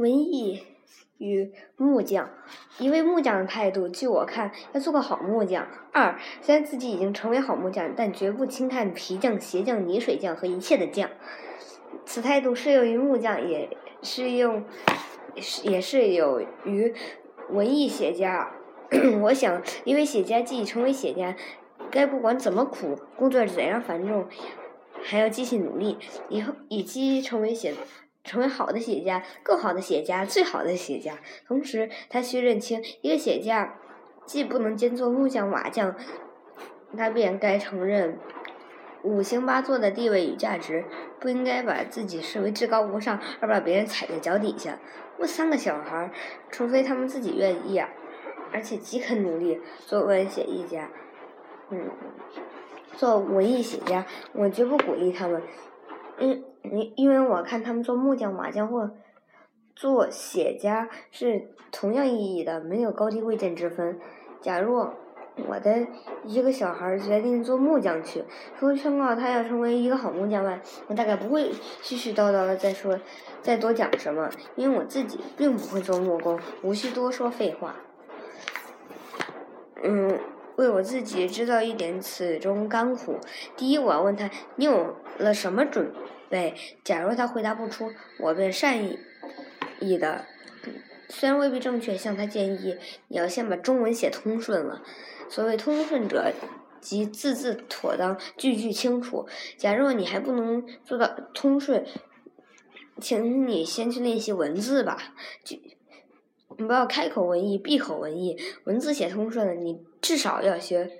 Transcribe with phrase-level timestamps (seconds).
[0.00, 0.62] 文艺
[1.18, 2.30] 与木匠，
[2.78, 5.68] 一位木匠的态度，据我看，要做个好木匠。
[5.92, 11.10] 二，虽然自己已经成为好木匠，但绝不轻看皮匠、鞋匠、泥水匠和一切的匠。
[12.06, 14.64] 此态度适用于木匠，也适用，
[15.64, 16.94] 也适用于
[17.50, 18.54] 文艺写家。
[19.20, 21.36] 我想，一位写家既成为写家，
[21.90, 24.26] 该不管怎么苦，工作怎样繁重，
[25.02, 25.98] 还要继续努力，
[26.30, 27.74] 以后以期成为写。
[28.22, 31.18] 成为好的写家，更好的写家，最好的写家。
[31.46, 33.78] 同时，他需认清，一个写家
[34.26, 35.96] 既不能兼做木匠、瓦匠，
[36.96, 38.18] 他便该承认
[39.02, 40.84] 五行八作的地位与价值，
[41.18, 44.78] 不应该把自己视为至高无上，而把别人踩在脚底下。
[45.18, 46.12] 我三个小孩，
[46.50, 47.82] 除非他们自己愿意，
[48.52, 50.90] 而且极肯努力，作文写一家，
[51.70, 51.90] 嗯，
[52.96, 55.42] 做文艺写家，我绝不鼓励他们。
[56.22, 58.90] 嗯，因因为我看他们做木匠、瓦匠或
[59.74, 63.98] 做写家是同样意义的，没有高低贵贱之分。
[64.42, 64.76] 假如
[65.48, 65.86] 我的
[66.24, 68.22] 一个小孩决定做木匠去，
[68.58, 71.50] 除了劝告他要成为一个好木匠外，我大概不会
[71.82, 73.00] 絮絮叨叨的再说、
[73.40, 77.76] 再多讲什么，因为我自己并不会做木工，无需多说废话。
[79.82, 80.18] 嗯。
[80.56, 83.16] 为我自己知道一点此中甘苦。
[83.56, 85.92] 第一，我要问他：你有了什么准
[86.28, 86.54] 备？
[86.82, 88.98] 假如他回答不出，我便善意
[89.80, 90.24] 意的，
[91.08, 92.76] 虽然未必正确，向他建议：
[93.08, 94.82] 你要先把中文写通顺了。
[95.28, 96.32] 所谓通顺者，
[96.80, 99.28] 即字字妥当，句句清楚。
[99.56, 101.84] 假如你还不能做到通顺，
[103.00, 105.14] 请你先去练习文字吧。
[105.44, 105.56] 就
[106.58, 110.90] 你不要开口文艺，闭口文艺，文字写通顺了，你至少要学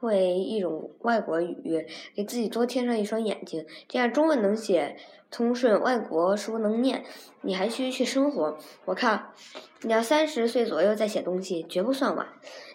[0.00, 4.96] 会一种外国语，给自己多添上一双眼睛，这样中文能写
[5.30, 7.04] 通顺，外国书能念。
[7.42, 8.58] 你还需去生活。
[8.84, 9.32] 我看
[9.82, 12.26] 你要三十岁左右再写东西，绝不算晚。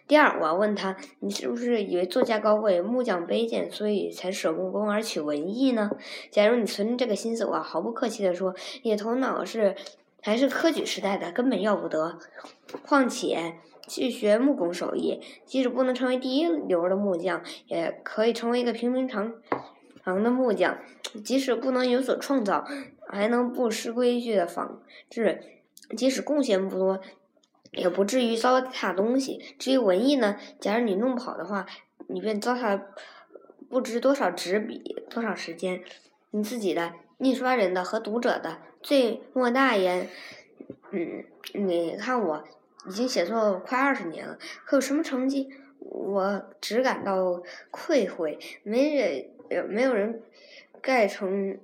[0.07, 5.91] 第二，我要问他，你是不是以为作家高贵，木匠卑贱，所以才舍木工而取文艺呢？
[6.31, 8.53] 假如你存这个心思，我毫不客气地说，
[8.83, 9.75] 你的头脑是。
[10.21, 12.19] 还是科举时代的，根本要不得。
[12.83, 13.55] 况且
[13.87, 19.33] 去学木工手艺，即使不能成为第一流的木匠，也可以成为一个平平常
[20.03, 20.77] 常的木匠。
[21.25, 22.65] 即使不能有所创造，
[23.09, 25.43] 还能不失规矩的仿制。
[25.97, 27.01] 即使贡献不多，
[27.71, 29.55] 也不至于糟蹋东西。
[29.59, 30.37] 至于文艺呢？
[30.59, 31.65] 假如你弄不好的话，
[32.07, 32.79] 你便糟蹋
[33.69, 35.83] 不知多少纸笔、多少时间。
[36.29, 36.93] 你自己的。
[37.21, 40.09] 印刷人的和读者的，最莫大焉。
[40.89, 41.23] 嗯，
[41.53, 42.43] 你看我
[42.87, 45.47] 已经写作快二十年了，可有什么成绩？
[45.77, 48.39] 我只感到愧悔。
[48.63, 50.23] 没人，没有人
[50.81, 51.59] 盖成，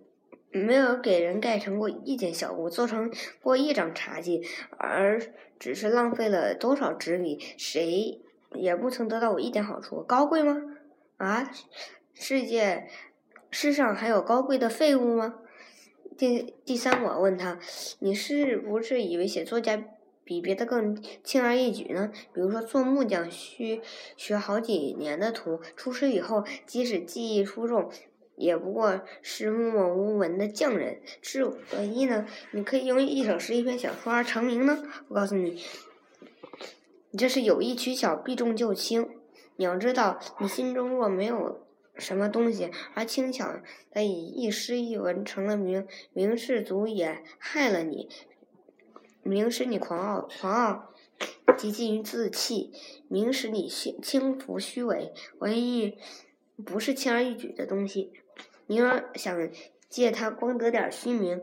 [0.52, 4.44] 没有给人盖成过一件小屋，做成过一张茶几，
[4.78, 5.20] 而
[5.58, 8.22] 只是浪费了多少纸笔，谁
[8.54, 10.04] 也不曾得到我一点好处。
[10.04, 10.62] 高贵吗？
[11.18, 11.50] 啊，
[12.14, 12.88] 世界
[13.50, 15.40] 世上还有高贵的废物吗？
[16.18, 17.60] 第第三，我问他，
[18.00, 19.84] 你是不是以为写作家
[20.24, 22.12] 比别的更轻而易举呢？
[22.34, 23.82] 比如说做木匠需
[24.16, 27.92] 学好几年的徒，出师以后，即使技艺出众，
[28.36, 31.00] 也不过是默默无闻的匠人。
[31.22, 32.26] 至文艺呢？
[32.50, 34.84] 你可以用一首诗、一篇小说而成名呢。
[35.10, 35.62] 我告诉你，
[37.12, 39.08] 你这是有意取巧，避重就轻。
[39.58, 41.67] 你要知道，你心中若没有。
[41.98, 42.72] 什么东西？
[42.94, 48.10] 而轻巧的以一诗一文成了名，名士足也害了你。
[49.24, 50.94] 名使你狂傲，狂傲
[51.58, 52.72] 极近于自弃；
[53.08, 55.12] 名使你轻轻浮虚伪。
[55.40, 55.98] 文艺
[56.66, 58.14] 不是轻而易举的东西。
[58.68, 59.50] 你要想
[59.90, 61.42] 借它光得点虚名，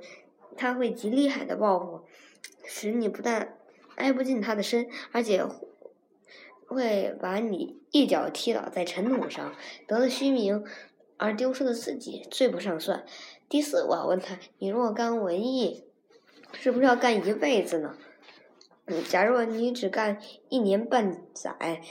[0.57, 2.05] 他会极厉害的报复，
[2.65, 3.59] 使你不但
[3.97, 5.45] 挨不进他的身，而且。
[6.67, 9.55] 会把你一脚踢倒在尘土上，
[9.87, 10.65] 得了虚名
[11.17, 13.05] 而丢失了自己，罪不上算。
[13.49, 15.85] 第四，我要问他：你若干文艺，
[16.53, 17.97] 是不是要干一辈子呢？
[18.87, 20.19] 嗯，假如你只干
[20.49, 21.83] 一年半载，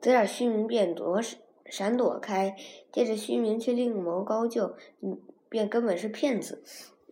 [0.00, 1.20] 得点虚名便躲
[1.66, 2.56] 闪躲开，
[2.90, 5.16] 借着虚名去另谋高就，你
[5.48, 6.62] 便根本是骗子。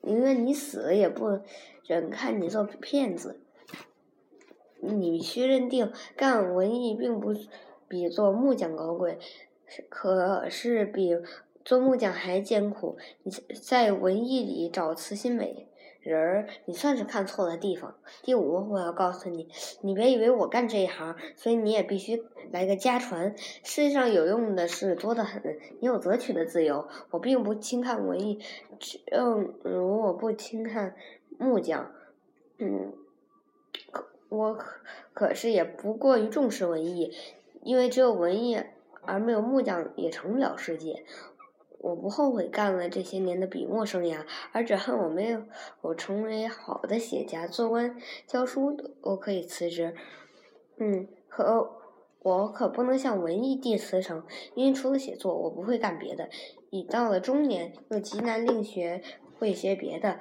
[0.03, 1.41] 宁愿你死了，也不
[1.85, 3.41] 忍看你做骗子。
[4.81, 7.35] 你需认定，干文艺并不
[7.89, 9.19] 比做木匠高贵，
[9.89, 11.17] 可是比
[11.65, 12.97] 做木匠还艰苦。
[13.23, 15.67] 你在文艺里找慈心美
[16.01, 17.97] 人儿，你算是看错了地方。
[18.23, 19.49] 第五，我要告诉你，
[19.83, 22.23] 你别以为我干这一行，所以你也必须
[22.53, 23.35] 来个家传。
[23.37, 25.43] 世界上有用的事多得很，
[25.81, 26.87] 你有择取的自由。
[27.11, 28.39] 我并不轻看文艺，
[29.07, 30.95] 正如我不轻看
[31.37, 31.91] 木匠。
[32.59, 32.93] 嗯。
[34.29, 34.81] 我可
[35.13, 37.13] 可是也不过于重视文艺，
[37.63, 38.63] 因为只有文艺
[39.03, 41.05] 而没有木匠也成不了世界。
[41.81, 45.45] 我不后悔干了这些年的笔墨生涯，而只恨我没有
[45.81, 47.97] 我成为好的写家、做官、
[48.27, 49.95] 教书，我可以辞职。
[50.79, 51.71] 嗯，可
[52.21, 56.29] 我可不能向文艺帝辞呈，因为除了写作，我不会干别的。
[56.71, 59.01] 已到了中年，又极难另学
[59.39, 60.19] 会些别的，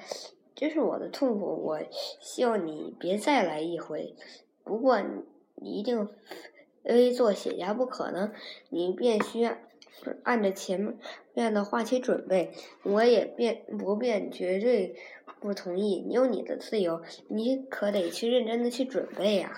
[0.60, 1.64] 这是我的痛苦。
[1.64, 1.80] 我
[2.20, 4.16] 希望你别再来一回。
[4.64, 5.00] 不过
[5.54, 6.10] 你一定
[6.84, 8.34] 非做写家不可呢，
[8.70, 9.48] 你便需
[10.24, 10.98] 按着前
[11.36, 12.52] 面的话题准备。
[12.82, 14.96] 我也便不便绝对
[15.40, 16.04] 不同意。
[16.08, 19.56] 你有你的自由，你可得去认真的去准备呀。